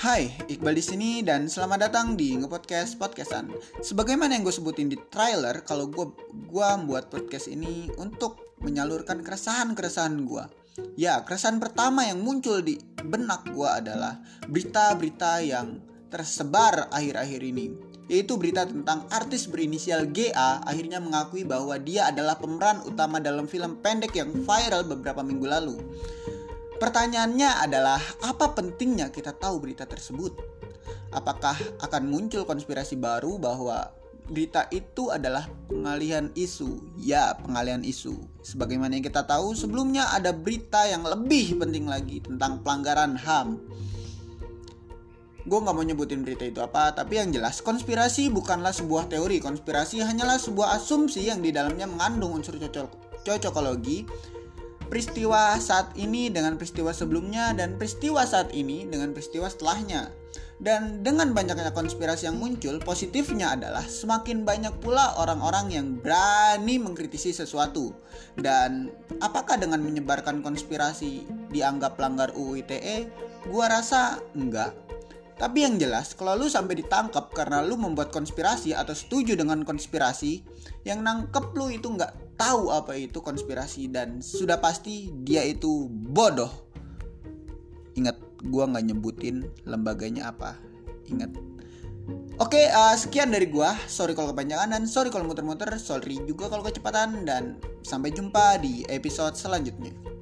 [0.00, 3.52] Hai, Iqbal di sini dan selamat datang di Ngepodcast Podcastan.
[3.84, 6.08] Sebagaimana yang gue sebutin di trailer, kalau gue
[6.48, 10.44] gua membuat podcast ini untuk menyalurkan keresahan-keresahan gue.
[10.96, 18.34] Ya, keresahan pertama yang muncul di benak gue adalah berita-berita yang tersebar akhir-akhir ini yaitu
[18.34, 24.18] berita tentang artis berinisial GA akhirnya mengakui bahwa dia adalah pemeran utama dalam film pendek
[24.18, 25.76] yang viral beberapa minggu lalu.
[26.80, 30.32] Pertanyaannya adalah apa pentingnya kita tahu berita tersebut?
[31.12, 31.52] Apakah
[31.84, 33.92] akan muncul konspirasi baru bahwa
[34.32, 36.80] berita itu adalah pengalihan isu?
[36.96, 38.16] Ya, pengalihan isu.
[38.40, 43.60] Sebagaimana yang kita tahu, sebelumnya ada berita yang lebih penting lagi tentang pelanggaran HAM.
[45.44, 49.36] Gue nggak mau nyebutin berita itu apa, tapi yang jelas konspirasi bukanlah sebuah teori.
[49.36, 54.08] Konspirasi hanyalah sebuah asumsi yang di dalamnya mengandung unsur cocok cocokologi
[54.90, 60.10] peristiwa saat ini dengan peristiwa sebelumnya dan peristiwa saat ini dengan peristiwa setelahnya.
[60.60, 67.32] Dan dengan banyaknya konspirasi yang muncul, positifnya adalah semakin banyak pula orang-orang yang berani mengkritisi
[67.32, 67.96] sesuatu.
[68.36, 68.92] Dan
[69.24, 73.08] apakah dengan menyebarkan konspirasi dianggap pelanggar UU ITE?
[73.48, 74.89] Gua rasa enggak.
[75.40, 80.44] Tapi yang jelas, kalau lu sampai ditangkap karena lu membuat konspirasi atau setuju dengan konspirasi,
[80.84, 86.52] yang nangkep lu itu nggak tahu apa itu konspirasi dan sudah pasti dia itu bodoh.
[87.96, 88.20] Ingat,
[88.52, 90.60] gua nggak nyebutin lembaganya apa.
[91.08, 91.32] Ingat.
[92.36, 93.72] Oke, uh, sekian dari gua.
[93.88, 95.72] Sorry kalau kepanjangan dan sorry kalau muter-muter.
[95.80, 100.19] Sorry juga kalau kecepatan dan sampai jumpa di episode selanjutnya.